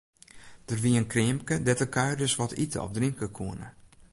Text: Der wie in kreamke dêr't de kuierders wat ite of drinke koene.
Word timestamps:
Der 0.69 0.77
wie 0.83 0.95
in 0.99 1.07
kreamke 1.13 1.55
dêr't 1.65 1.81
de 1.83 1.87
kuierders 1.95 2.37
wat 2.39 2.57
ite 2.63 2.79
of 2.85 2.91
drinke 2.97 3.27
koene. 3.37 3.67